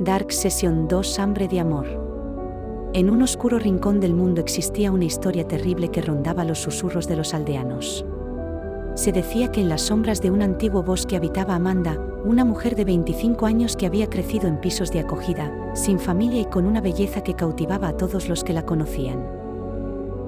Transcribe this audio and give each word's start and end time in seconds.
Dark 0.00 0.30
Session 0.30 0.86
2 0.86 1.18
Hambre 1.18 1.48
de 1.48 1.58
Amor. 1.58 1.86
En 2.94 3.10
un 3.10 3.20
oscuro 3.20 3.58
rincón 3.58 3.98
del 3.98 4.14
mundo 4.14 4.40
existía 4.40 4.92
una 4.92 5.06
historia 5.06 5.48
terrible 5.48 5.88
que 5.88 6.00
rondaba 6.00 6.44
los 6.44 6.60
susurros 6.60 7.08
de 7.08 7.16
los 7.16 7.34
aldeanos. 7.34 8.04
Se 8.94 9.10
decía 9.10 9.50
que 9.50 9.60
en 9.60 9.68
las 9.68 9.82
sombras 9.82 10.22
de 10.22 10.30
un 10.30 10.40
antiguo 10.40 10.84
bosque 10.84 11.16
habitaba 11.16 11.56
Amanda, 11.56 11.98
una 12.24 12.44
mujer 12.44 12.76
de 12.76 12.84
25 12.84 13.44
años 13.44 13.74
que 13.74 13.86
había 13.86 14.08
crecido 14.08 14.46
en 14.46 14.60
pisos 14.60 14.92
de 14.92 15.00
acogida, 15.00 15.52
sin 15.74 15.98
familia 15.98 16.42
y 16.42 16.44
con 16.44 16.64
una 16.64 16.80
belleza 16.80 17.24
que 17.24 17.34
cautivaba 17.34 17.88
a 17.88 17.96
todos 17.96 18.28
los 18.28 18.44
que 18.44 18.52
la 18.52 18.64
conocían. 18.64 19.26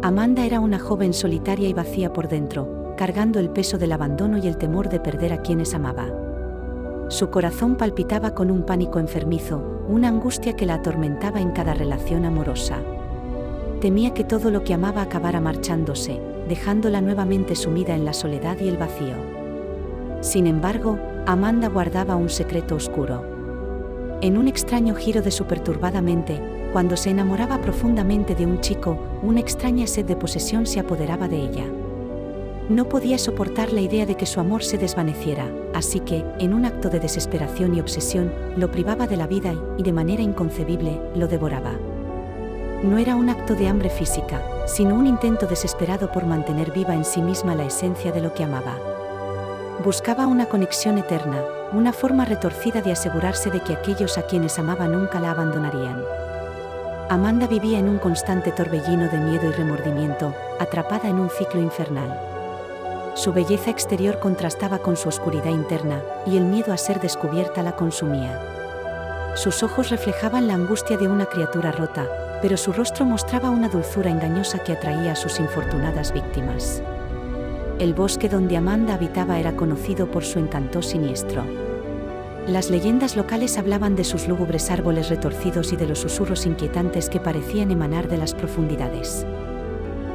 Amanda 0.02 0.45
era 0.45 0.59
una 0.59 0.80
joven 0.80 1.14
solitaria 1.14 1.68
y 1.68 1.75
vacía 1.75 2.12
por 2.12 2.27
dentro, 2.27 2.95
cargando 2.96 3.39
el 3.39 3.50
peso 3.50 3.79
del 3.79 3.93
abandono 3.93 4.37
y 4.37 4.48
el 4.48 4.57
temor 4.57 4.89
de 4.89 4.98
perder 4.98 5.32
a 5.32 5.43
quienes 5.43 5.75
amaba. 5.75 6.29
Su 7.11 7.29
corazón 7.29 7.74
palpitaba 7.74 8.36
con 8.36 8.52
un 8.52 8.62
pánico 8.62 9.00
enfermizo, 9.00 9.60
una 9.88 10.06
angustia 10.06 10.54
que 10.54 10.64
la 10.64 10.74
atormentaba 10.74 11.40
en 11.40 11.50
cada 11.50 11.74
relación 11.74 12.24
amorosa. 12.24 12.77
Temía 13.80 14.14
que 14.14 14.23
todo 14.23 14.52
lo 14.52 14.62
que 14.62 14.74
amaba 14.74 15.02
acabara 15.02 15.41
marchándose, 15.41 16.20
dejándola 16.48 17.00
nuevamente 17.00 17.56
sumida 17.56 17.96
en 17.96 18.05
la 18.05 18.12
soledad 18.12 18.60
y 18.60 18.69
el 18.69 18.77
vacío. 18.77 19.16
Sin 20.20 20.46
embargo, 20.46 21.00
Amanda 21.27 21.69
guardaba 21.69 22.14
un 22.14 22.28
secreto 22.28 22.77
oscuro. 22.77 23.24
En 24.20 24.38
un 24.38 24.47
extraño 24.47 24.95
giro 24.95 25.20
de 25.20 25.33
su 25.33 25.47
perturbada 25.47 26.00
mente, 26.00 26.41
cuando 26.72 26.97
se 26.97 27.11
enamoraba 27.11 27.61
profundamente 27.61 28.36
de 28.36 28.47
un 28.47 28.61
chico, 28.61 28.97
una 29.24 29.41
extraña 29.41 29.88
sed 29.88 30.05
de 30.05 30.14
posesión 30.14 30.64
se 30.64 30.78
apoderaba 30.78 31.27
de 31.27 31.38
ella. 31.38 31.64
No 32.70 32.88
podía 32.88 33.19
soportar 33.19 33.73
la 33.73 33.80
idea 33.80 34.06
de 34.06 34.15
que 34.15 34.27
su 34.27 34.38
amor 34.38 34.62
se 34.62 34.78
desvaneciera, 34.78 35.48
así 35.74 35.98
que, 35.98 36.24
en 36.38 36.55
un 36.55 36.65
acto 36.65 36.88
de 36.88 37.01
desesperación 37.01 37.74
y 37.74 37.80
obsesión, 37.80 38.33
lo 38.56 38.70
privaba 38.70 39.09
de 39.09 39.16
la 39.16 39.27
vida 39.27 39.55
y, 39.77 39.83
de 39.83 39.92
manera 39.92 40.23
inconcebible, 40.23 41.01
lo 41.16 41.27
devoraba. 41.27 41.73
No 42.84 42.97
era 42.97 43.16
un 43.16 43.28
acto 43.28 43.56
de 43.56 43.67
hambre 43.67 43.91
física, 43.91 44.41
sino 44.69 44.94
un 44.94 45.09
intento 45.09 45.48
desesperado 45.48 46.12
por 46.12 46.27
mantener 46.27 46.70
viva 46.70 46.94
en 46.94 47.05
sí 47.05 47.20
misma 47.20 47.56
la 47.56 47.64
esencia 47.64 48.12
de 48.12 48.20
lo 48.20 48.34
que 48.34 48.44
amaba. 48.44 48.78
Buscaba 49.84 50.28
una 50.28 50.47
conexión 50.47 50.97
eterna, 50.97 51.42
una 51.72 51.92
forma 51.92 52.25
retorcida 52.25 52.83
de 52.83 52.92
asegurarse 52.92 53.50
de 53.50 53.59
que 53.59 53.72
aquellos 53.72 54.16
a 54.16 54.22
quienes 54.22 54.61
amaba 54.61 54.87
nunca 54.87 55.19
la 55.19 55.33
abandonarían. 55.33 56.05
Amanda 57.09 57.48
vivía 57.48 57.81
en 57.81 57.89
un 57.89 57.98
constante 57.98 58.53
torbellino 58.53 59.09
de 59.09 59.19
miedo 59.19 59.48
y 59.48 59.53
remordimiento, 59.53 60.33
atrapada 60.61 61.09
en 61.09 61.19
un 61.19 61.31
ciclo 61.31 61.61
infernal. 61.61 62.39
Su 63.20 63.34
belleza 63.34 63.68
exterior 63.68 64.18
contrastaba 64.18 64.78
con 64.78 64.96
su 64.96 65.10
oscuridad 65.10 65.50
interna, 65.50 66.02
y 66.24 66.38
el 66.38 66.44
miedo 66.46 66.72
a 66.72 66.78
ser 66.78 67.02
descubierta 67.02 67.62
la 67.62 67.76
consumía. 67.76 68.40
Sus 69.34 69.62
ojos 69.62 69.90
reflejaban 69.90 70.48
la 70.48 70.54
angustia 70.54 70.96
de 70.96 71.06
una 71.06 71.26
criatura 71.26 71.70
rota, 71.70 72.08
pero 72.41 72.56
su 72.56 72.72
rostro 72.72 73.04
mostraba 73.04 73.50
una 73.50 73.68
dulzura 73.68 74.10
engañosa 74.10 74.60
que 74.60 74.72
atraía 74.72 75.12
a 75.12 75.16
sus 75.16 75.38
infortunadas 75.38 76.14
víctimas. 76.14 76.82
El 77.78 77.92
bosque 77.92 78.30
donde 78.30 78.56
Amanda 78.56 78.94
habitaba 78.94 79.38
era 79.38 79.54
conocido 79.54 80.10
por 80.10 80.24
su 80.24 80.38
encanto 80.38 80.80
siniestro. 80.80 81.44
Las 82.46 82.70
leyendas 82.70 83.16
locales 83.16 83.58
hablaban 83.58 83.96
de 83.96 84.04
sus 84.04 84.28
lúgubres 84.28 84.70
árboles 84.70 85.10
retorcidos 85.10 85.74
y 85.74 85.76
de 85.76 85.86
los 85.86 85.98
susurros 85.98 86.46
inquietantes 86.46 87.10
que 87.10 87.20
parecían 87.20 87.70
emanar 87.70 88.08
de 88.08 88.16
las 88.16 88.32
profundidades. 88.32 89.26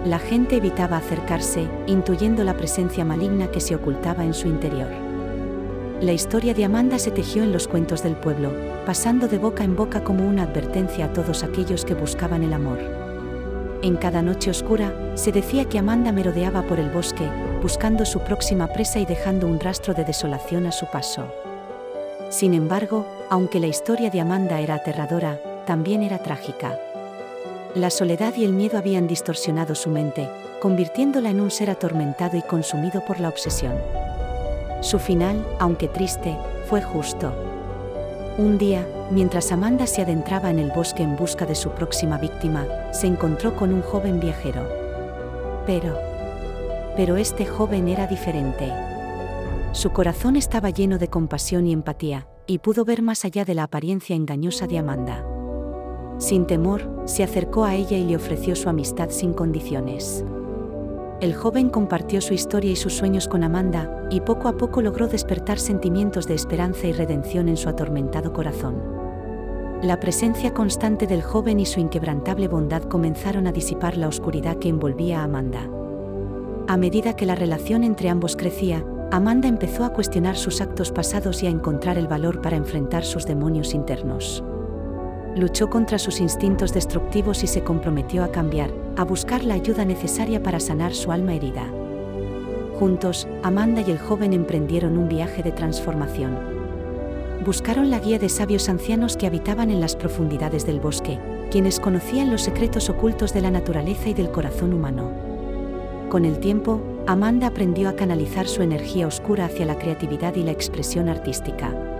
La 0.06 0.20
gente 0.20 0.58
evitaba 0.58 0.98
acercarse, 0.98 1.68
intuyendo 1.88 2.44
la 2.44 2.56
presencia 2.56 3.04
maligna 3.04 3.50
que 3.50 3.60
se 3.60 3.74
ocultaba 3.74 4.24
en 4.24 4.36
su 4.36 4.48
interior. 4.48 4.92
La 6.00 6.14
historia 6.14 6.54
de 6.54 6.64
Amanda 6.64 7.00
se 7.00 7.10
tejió 7.10 7.42
en 7.42 7.52
los 7.52 7.68
cuentos 7.68 8.04
del 8.04 8.16
pueblo, 8.16 8.52
pasando 8.86 9.28
de 9.28 9.40
boca 9.40 9.64
en 9.64 9.76
boca 9.76 10.04
como 10.04 10.28
una 10.28 10.44
advertencia 10.44 11.06
a 11.06 11.14
todos 11.14 11.44
aquellos 11.44 11.86
que 11.86 11.96
buscaban 11.96 12.44
el 12.44 12.54
amor. 12.54 12.78
En 13.82 13.96
cada 13.96 14.22
noche 14.22 14.52
oscura, 14.52 14.94
se 15.16 15.32
decía 15.32 15.66
que 15.66 15.80
Amanda 15.80 16.12
merodeaba 16.12 16.62
por 16.62 16.80
el 16.80 16.92
bosque, 16.92 17.28
buscando 17.64 18.06
su 18.06 18.20
próxima 18.20 18.68
presa 18.68 19.00
y 19.00 19.06
dejando 19.06 19.48
un 19.48 19.60
rastro 19.60 19.96
de 19.96 20.06
desolación 20.06 20.68
a 20.68 20.72
su 20.72 20.86
paso. 20.86 21.34
Sin 22.30 22.54
embargo, 22.54 23.08
aunque 23.32 23.60
la 23.60 23.68
historia 23.68 24.12
de 24.12 24.22
Amanda 24.22 24.60
era 24.60 24.76
aterradora, 24.76 25.40
también 25.66 26.04
era 26.04 26.20
trágica. 26.20 26.78
La 27.76 27.90
soledad 27.90 28.34
y 28.38 28.46
el 28.46 28.54
miedo 28.54 28.78
habían 28.78 29.06
distorsionado 29.06 29.76
su 29.76 29.90
mente, 29.90 30.30
convirtiéndola 30.62 31.30
en 31.30 31.42
un 31.42 31.52
ser 31.52 31.70
atormentado 31.70 32.38
y 32.38 32.42
consumido 32.42 33.04
por 33.04 33.20
la 33.20 33.28
obsesión. 33.28 33.74
Su 34.80 34.98
final, 34.98 35.46
aunque 35.60 35.90
triste, 35.90 36.38
fue 36.70 36.82
justo. 36.82 37.34
Un 38.38 38.58
día, 38.58 38.88
mientras 39.12 39.52
Amanda 39.52 39.88
se 39.88 40.04
adentraba 40.04 40.52
en 40.52 40.60
el 40.60 40.72
bosque 40.72 41.04
en 41.04 41.18
busca 41.18 41.46
de 41.46 41.54
su 41.54 41.72
próxima 41.72 42.18
víctima, 42.18 42.66
se 42.94 43.08
encontró 43.08 43.58
con 43.58 43.74
un 43.74 43.82
joven 43.82 44.22
viajero. 44.22 44.66
Pero... 45.66 46.00
Pero 46.96 47.18
este 47.18 47.46
joven 47.46 47.90
era 47.90 48.08
diferente. 48.08 48.72
Su 49.74 49.92
corazón 49.92 50.38
estaba 50.38 50.70
lleno 50.70 50.98
de 50.98 51.10
compasión 51.10 51.68
y 51.68 51.74
empatía, 51.74 52.26
y 52.48 52.60
pudo 52.60 52.86
ver 52.86 53.02
más 53.02 53.26
allá 53.26 53.44
de 53.44 53.54
la 53.54 53.64
apariencia 53.64 54.16
engañosa 54.16 54.66
de 54.66 54.78
Amanda. 54.78 55.26
Sin 56.18 56.46
temor, 56.46 56.90
se 57.06 57.24
acercó 57.24 57.66
a 57.66 57.76
ella 57.76 57.98
y 57.98 58.06
le 58.06 58.16
ofreció 58.16 58.56
su 58.56 58.70
amistad 58.70 59.10
sin 59.10 59.34
condiciones. 59.34 60.24
El 61.20 61.34
joven 61.34 61.70
compartió 61.70 62.22
su 62.22 62.34
historia 62.34 62.72
y 62.72 62.76
sus 62.76 62.94
sueños 62.94 63.28
con 63.28 63.44
Amanda, 63.44 64.08
y 64.10 64.22
poco 64.22 64.48
a 64.48 64.58
poco 64.58 64.82
logró 64.82 65.08
despertar 65.08 65.60
sentimientos 65.60 66.28
de 66.28 66.36
esperanza 66.36 66.88
y 66.88 66.94
redención 66.94 67.50
en 67.50 67.58
su 67.58 67.68
atormentado 67.68 68.32
corazón. 68.32 68.76
La 69.82 70.00
presencia 70.00 70.54
constante 70.54 71.06
del 71.06 71.22
joven 71.22 71.60
y 71.60 71.66
su 71.66 71.80
inquebrantable 71.80 72.48
bondad 72.48 72.84
comenzaron 72.84 73.46
a 73.48 73.52
disipar 73.52 73.98
la 73.98 74.08
oscuridad 74.08 74.58
que 74.58 74.70
envolvía 74.70 75.20
a 75.20 75.24
Amanda. 75.24 75.70
A 76.68 76.78
medida 76.78 77.16
que 77.16 77.26
la 77.26 77.36
relación 77.36 77.84
entre 77.84 78.10
ambos 78.10 78.36
crecía, 78.36 78.86
Amanda 79.12 79.48
empezó 79.48 79.84
a 79.84 79.94
cuestionar 79.94 80.38
sus 80.38 80.62
actos 80.62 80.92
pasados 80.92 81.44
y 81.44 81.48
a 81.48 81.50
encontrar 81.50 81.98
el 81.98 82.08
valor 82.08 82.42
para 82.42 82.58
enfrentar 82.58 83.04
sus 83.04 83.26
demonios 83.26 83.74
internos 83.74 84.44
luchó 85.36 85.70
contra 85.70 86.00
sus 86.00 86.22
instintos 86.22 86.74
destructivos 86.74 87.44
y 87.44 87.48
se 87.48 87.64
comprometió 87.64 88.24
a 88.24 88.32
cambiar, 88.32 88.72
a 88.96 89.04
buscar 89.04 89.44
la 89.44 89.56
ayuda 89.56 89.84
necesaria 89.84 90.42
para 90.42 90.60
sanar 90.60 90.94
su 90.94 91.12
alma 91.12 91.34
herida. 91.34 91.68
Juntos, 92.80 93.28
Amanda 93.44 93.82
y 93.82 93.92
el 93.92 94.00
joven 94.00 94.34
emprendieron 94.34 94.98
un 94.98 95.10
viaje 95.10 95.44
de 95.44 95.52
transformación. 95.52 96.38
Buscaron 97.46 97.90
la 97.92 98.00
guía 98.00 98.18
de 98.18 98.30
sabios 98.30 98.70
ancianos 98.70 99.18
que 99.18 99.28
habitaban 99.28 99.70
en 99.70 99.82
las 99.82 99.96
profundidades 99.96 100.66
del 100.66 100.80
bosque, 100.80 101.20
quienes 101.52 101.80
conocían 101.80 102.32
los 102.32 102.42
secretos 102.42 102.90
ocultos 102.90 103.34
de 103.34 103.42
la 103.42 103.52
naturaleza 103.52 104.10
y 104.10 104.14
del 104.14 104.32
corazón 104.32 104.74
humano. 104.74 105.12
Con 106.10 106.26
el 106.26 106.40
tiempo, 106.40 106.82
Amanda 107.08 107.48
aprendió 107.48 107.90
a 107.90 107.96
canalizar 107.96 108.48
su 108.48 108.62
energía 108.62 109.06
oscura 109.06 109.46
hacia 109.46 109.66
la 109.66 109.78
creatividad 109.78 110.36
y 110.36 110.44
la 110.44 110.52
expresión 110.52 111.08
artística 111.08 111.95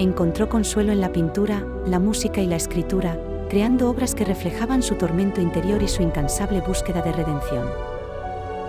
encontró 0.00 0.48
consuelo 0.48 0.92
en 0.92 1.00
la 1.02 1.12
pintura, 1.12 1.62
la 1.84 1.98
música 1.98 2.40
y 2.40 2.46
la 2.46 2.56
escritura, 2.56 3.18
creando 3.50 3.90
obras 3.90 4.14
que 4.14 4.24
reflejaban 4.24 4.82
su 4.82 4.94
tormento 4.94 5.42
interior 5.42 5.82
y 5.82 5.88
su 5.88 6.02
incansable 6.02 6.62
búsqueda 6.62 7.02
de 7.02 7.12
redención. 7.12 7.68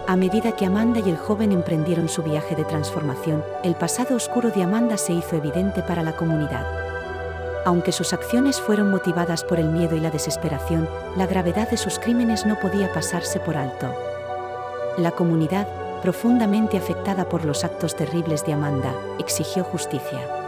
A 0.08 0.18
medida 0.18 0.58
que 0.58 0.66
Amanda 0.66 1.00
y 1.00 1.10
el 1.10 1.16
joven 1.16 1.54
emprendieron 1.54 2.10
su 2.10 2.22
viaje 2.22 2.54
de 2.56 2.66
transformación, 2.66 3.46
el 3.64 3.76
pasado 3.76 4.18
oscuro 4.18 4.50
de 4.50 4.64
Amanda 4.64 4.98
se 4.98 5.14
hizo 5.14 5.38
evidente 5.38 5.82
para 5.84 6.04
la 6.04 6.18
comunidad. 6.18 6.66
Aunque 7.64 7.94
sus 7.94 8.12
acciones 8.12 8.60
fueron 8.60 8.92
motivadas 8.92 9.46
por 9.46 9.58
el 9.58 9.70
miedo 9.70 9.96
y 9.96 10.02
la 10.02 10.12
desesperación, 10.12 10.90
la 11.16 11.28
gravedad 11.28 11.70
de 11.70 11.78
sus 11.78 11.98
crímenes 11.98 12.46
no 12.46 12.60
podía 12.60 12.92
pasarse 12.92 13.40
por 13.40 13.56
alto. 13.56 13.88
La 14.98 15.12
comunidad, 15.12 15.66
profundamente 16.02 16.78
afectada 16.78 17.30
por 17.30 17.46
los 17.46 17.64
actos 17.64 17.96
terribles 17.96 18.46
de 18.46 18.52
Amanda, 18.52 18.94
exigió 19.18 19.64
justicia 19.64 20.41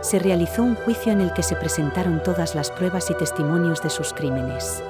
se 0.00 0.18
realizó 0.18 0.62
un 0.62 0.74
juicio 0.74 1.12
en 1.12 1.20
el 1.20 1.32
que 1.32 1.42
se 1.42 1.56
presentaron 1.56 2.22
todas 2.22 2.54
las 2.54 2.70
pruebas 2.70 3.10
y 3.10 3.14
testimonios 3.14 3.82
de 3.82 3.90
sus 3.90 4.12
crímenes. 4.12 4.82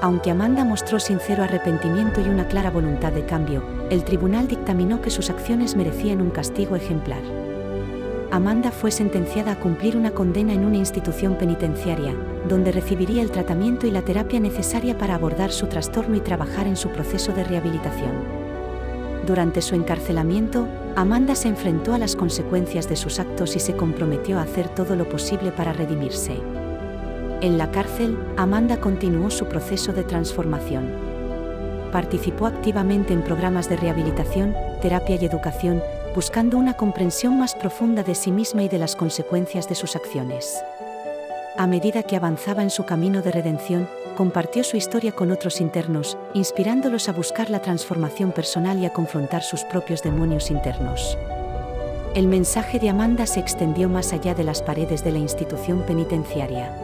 Aunque 0.00 0.30
Amanda 0.30 0.64
mostró 0.64 0.98
sincero 0.98 1.44
arrepentimiento 1.44 2.20
y 2.20 2.28
una 2.28 2.48
clara 2.48 2.70
voluntad 2.70 3.12
de 3.12 3.24
cambio, 3.24 3.62
el 3.90 4.04
tribunal 4.04 4.48
dictaminó 4.48 5.00
que 5.00 5.10
sus 5.10 5.30
acciones 5.30 5.76
merecían 5.76 6.20
un 6.20 6.30
castigo 6.30 6.74
ejemplar. 6.74 7.22
Amanda 8.32 8.70
fue 8.70 8.90
sentenciada 8.90 9.52
a 9.52 9.60
cumplir 9.60 9.96
una 9.96 10.10
condena 10.10 10.54
en 10.54 10.64
una 10.64 10.78
institución 10.78 11.36
penitenciaria, 11.36 12.16
donde 12.48 12.72
recibiría 12.72 13.22
el 13.22 13.30
tratamiento 13.30 13.86
y 13.86 13.90
la 13.90 14.02
terapia 14.02 14.40
necesaria 14.40 14.98
para 14.98 15.14
abordar 15.14 15.52
su 15.52 15.66
trastorno 15.66 16.16
y 16.16 16.20
trabajar 16.20 16.66
en 16.66 16.76
su 16.76 16.88
proceso 16.88 17.32
de 17.32 17.44
rehabilitación. 17.44 18.41
Durante 19.26 19.62
su 19.62 19.76
encarcelamiento, 19.76 20.66
Amanda 20.96 21.36
se 21.36 21.48
enfrentó 21.48 21.94
a 21.94 21.98
las 21.98 22.16
consecuencias 22.16 22.88
de 22.88 22.96
sus 22.96 23.20
actos 23.20 23.54
y 23.54 23.60
se 23.60 23.76
comprometió 23.76 24.38
a 24.38 24.42
hacer 24.42 24.68
todo 24.68 24.96
lo 24.96 25.08
posible 25.08 25.52
para 25.52 25.72
redimirse. 25.72 26.36
En 27.40 27.56
la 27.56 27.70
cárcel, 27.70 28.18
Amanda 28.36 28.78
continuó 28.78 29.30
su 29.30 29.46
proceso 29.46 29.92
de 29.92 30.04
transformación. 30.04 30.90
Participó 31.92 32.46
activamente 32.46 33.12
en 33.12 33.22
programas 33.22 33.68
de 33.68 33.76
rehabilitación, 33.76 34.54
terapia 34.80 35.16
y 35.20 35.24
educación, 35.24 35.82
buscando 36.14 36.58
una 36.58 36.76
comprensión 36.76 37.38
más 37.38 37.54
profunda 37.54 38.02
de 38.02 38.14
sí 38.14 38.32
misma 38.32 38.64
y 38.64 38.68
de 38.68 38.78
las 38.78 38.96
consecuencias 38.96 39.68
de 39.68 39.74
sus 39.76 39.94
acciones. 39.94 40.62
A 41.56 41.66
medida 41.66 42.02
que 42.02 42.16
avanzaba 42.16 42.62
en 42.62 42.70
su 42.70 42.84
camino 42.84 43.20
de 43.20 43.30
redención, 43.30 43.86
compartió 44.16 44.64
su 44.64 44.78
historia 44.78 45.12
con 45.12 45.30
otros 45.30 45.60
internos, 45.60 46.16
inspirándolos 46.32 47.10
a 47.10 47.12
buscar 47.12 47.50
la 47.50 47.60
transformación 47.60 48.32
personal 48.32 48.78
y 48.78 48.86
a 48.86 48.92
confrontar 48.92 49.42
sus 49.42 49.62
propios 49.64 50.02
demonios 50.02 50.50
internos. 50.50 51.18
El 52.14 52.26
mensaje 52.26 52.78
de 52.78 52.88
Amanda 52.88 53.26
se 53.26 53.40
extendió 53.40 53.90
más 53.90 54.14
allá 54.14 54.34
de 54.34 54.44
las 54.44 54.62
paredes 54.62 55.04
de 55.04 55.12
la 55.12 55.18
institución 55.18 55.82
penitenciaria. 55.82 56.74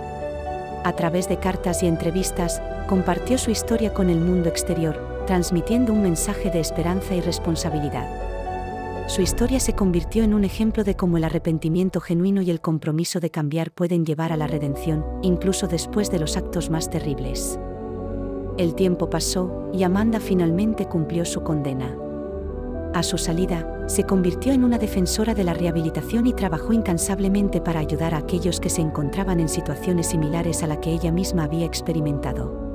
A 0.85 0.93
través 0.93 1.29
de 1.31 1.39
cartas 1.39 1.83
y 1.83 1.87
entrevistas, 1.87 2.61
compartió 2.89 3.39
su 3.39 3.51
historia 3.51 3.95
con 3.95 4.11
el 4.11 4.21
mundo 4.21 4.51
exterior, 4.51 5.25
transmitiendo 5.27 5.95
un 5.95 6.03
mensaje 6.03 6.51
de 6.51 6.61
esperanza 6.61 7.15
y 7.15 7.23
responsabilidad 7.23 8.07
su 9.09 9.23
historia 9.23 9.59
se 9.59 9.73
convirtió 9.73 10.23
en 10.23 10.35
un 10.35 10.45
ejemplo 10.45 10.85
de 10.85 10.95
cómo 10.95 11.17
el 11.17 11.25
arrepentimiento 11.25 11.99
genuino 11.99 12.43
y 12.43 12.51
el 12.51 12.61
compromiso 12.61 13.21
de 13.21 13.31
cambiar 13.31 13.71
pueden 13.71 14.05
llevar 14.05 14.33
a 14.33 14.37
la 14.37 14.47
redención, 14.47 15.03
incluso 15.23 15.67
después 15.67 16.11
de 16.11 16.19
los 16.19 16.37
actos 16.37 16.69
más 16.69 16.91
terribles. 16.91 17.59
El 18.59 18.75
tiempo 18.75 19.09
pasó, 19.09 19.71
y 19.73 19.83
Amanda 19.83 20.21
finalmente 20.21 20.85
cumplió 20.85 21.25
su 21.25 21.43
condena. 21.43 21.97
A 22.93 23.03
su 23.03 23.17
salida, 23.17 23.87
se 23.87 24.05
convirtió 24.05 24.53
en 24.53 24.63
una 24.63 24.77
defensora 24.77 25.33
de 25.35 25.45
la 25.45 25.55
rehabilitación 25.55 26.27
y 26.27 26.35
trabajó 26.35 26.75
incansablemente 26.75 27.63
para 27.63 27.81
ayudar 27.81 28.13
a 28.13 28.19
aquellos 28.19 28.61
que 28.61 28.69
se 28.69 28.83
encontraban 28.83 29.41
en 29.41 29.49
situaciones 29.49 30.09
similares 30.09 30.63
a 30.63 30.67
la 30.67 30.81
que 30.81 30.93
ella 30.93 31.13
misma 31.13 31.45
había 31.45 31.65
experimentado 31.65 32.68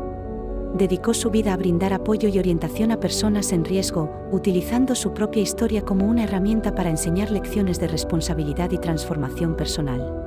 dedicó 0.74 1.14
su 1.14 1.30
vida 1.30 1.54
a 1.54 1.58
brindar 1.58 1.94
apoyo 1.94 2.30
y 2.30 2.40
orientación 2.40 2.92
a 2.92 3.00
personas 3.00 3.52
en 3.52 3.66
riesgo, 3.66 4.10
utilizando 4.32 4.96
su 4.96 5.14
propia 5.14 5.42
historia 5.42 5.84
como 5.84 6.06
una 6.08 6.24
herramienta 6.24 6.76
para 6.76 6.90
enseñar 6.90 7.32
lecciones 7.32 7.80
de 7.80 7.88
responsabilidad 7.88 8.72
y 8.72 8.78
transformación 8.78 9.56
personal. 9.56 10.22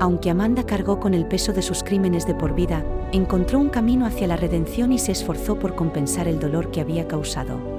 Aunque 0.00 0.30
Amanda 0.30 0.64
cargó 0.64 1.00
con 1.00 1.14
el 1.14 1.26
peso 1.26 1.52
de 1.52 1.62
sus 1.62 1.82
crímenes 1.82 2.26
de 2.26 2.34
por 2.34 2.54
vida, 2.54 2.84
encontró 3.12 3.58
un 3.58 3.70
camino 3.70 4.06
hacia 4.06 4.26
la 4.26 4.36
redención 4.36 4.92
y 4.92 4.98
se 4.98 5.12
esforzó 5.12 5.58
por 5.58 5.74
compensar 5.74 6.28
el 6.28 6.40
dolor 6.40 6.70
que 6.70 6.80
había 6.80 7.08
causado 7.08 7.73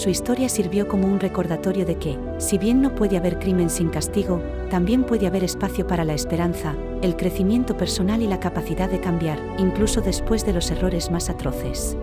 su 0.00 0.08
historia 0.08 0.48
sirvió 0.48 0.88
como 0.88 1.06
un 1.06 1.20
recordatorio 1.20 1.84
de 1.84 1.98
que, 1.98 2.18
si 2.38 2.56
bien 2.56 2.80
no 2.80 2.94
puede 2.94 3.18
haber 3.18 3.38
crimen 3.38 3.68
sin 3.68 3.90
castigo, 3.90 4.40
también 4.70 5.04
puede 5.04 5.26
haber 5.26 5.44
espacio 5.44 5.86
para 5.86 6.06
la 6.06 6.14
esperanza, 6.14 6.74
el 7.02 7.16
crecimiento 7.16 7.76
personal 7.76 8.22
y 8.22 8.26
la 8.26 8.40
capacidad 8.40 8.88
de 8.88 8.98
cambiar, 8.98 9.38
incluso 9.58 10.00
después 10.00 10.46
de 10.46 10.54
los 10.54 10.70
errores 10.70 11.10
más 11.10 11.28
atroces. 11.28 11.98